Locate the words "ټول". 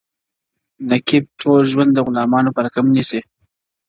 1.39-1.59